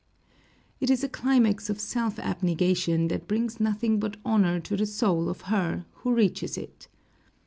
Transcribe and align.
It 0.79 0.89
is 0.89 1.03
a 1.03 1.07
climax 1.07 1.69
of 1.69 1.79
self 1.79 2.17
abnegation 2.17 3.07
that 3.09 3.27
brings 3.27 3.59
nothing 3.59 3.99
but 3.99 4.17
honor 4.25 4.59
to 4.61 4.75
the 4.75 4.87
soul 4.87 5.29
of 5.29 5.41
her 5.41 5.85
who 5.97 6.11
reaches 6.15 6.57
it. 6.57 6.87